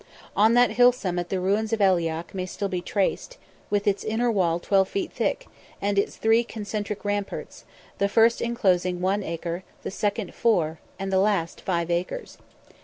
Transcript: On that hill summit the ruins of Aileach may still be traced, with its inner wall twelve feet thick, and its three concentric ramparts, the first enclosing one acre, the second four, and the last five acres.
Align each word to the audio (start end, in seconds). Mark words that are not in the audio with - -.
On 0.35 0.55
that 0.55 0.71
hill 0.71 0.91
summit 0.91 1.29
the 1.29 1.39
ruins 1.39 1.71
of 1.73 1.79
Aileach 1.79 2.33
may 2.33 2.47
still 2.47 2.67
be 2.67 2.81
traced, 2.81 3.37
with 3.69 3.85
its 3.87 4.03
inner 4.03 4.31
wall 4.31 4.59
twelve 4.59 4.89
feet 4.89 5.13
thick, 5.13 5.45
and 5.79 5.99
its 5.99 6.15
three 6.17 6.43
concentric 6.43 7.05
ramparts, 7.05 7.65
the 7.99 8.09
first 8.09 8.41
enclosing 8.41 8.99
one 8.99 9.21
acre, 9.21 9.63
the 9.83 9.91
second 9.91 10.33
four, 10.33 10.79
and 10.97 11.13
the 11.13 11.19
last 11.19 11.61
five 11.61 11.91
acres. 11.91 12.39